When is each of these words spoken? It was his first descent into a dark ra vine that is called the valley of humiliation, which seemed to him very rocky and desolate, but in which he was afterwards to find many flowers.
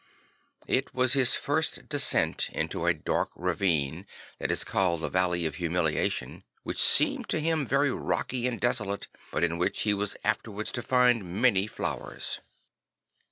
It 0.65 0.95
was 0.95 1.13
his 1.13 1.35
first 1.35 1.87
descent 1.87 2.49
into 2.53 2.87
a 2.87 2.93
dark 2.95 3.29
ra 3.35 3.53
vine 3.53 4.07
that 4.39 4.49
is 4.49 4.63
called 4.63 5.01
the 5.01 5.09
valley 5.09 5.45
of 5.45 5.57
humiliation, 5.57 6.43
which 6.63 6.81
seemed 6.81 7.29
to 7.29 7.39
him 7.39 7.67
very 7.67 7.91
rocky 7.91 8.47
and 8.47 8.59
desolate, 8.59 9.09
but 9.31 9.43
in 9.43 9.59
which 9.59 9.81
he 9.81 9.93
was 9.93 10.17
afterwards 10.23 10.71
to 10.71 10.81
find 10.81 11.39
many 11.39 11.67
flowers. 11.67 12.39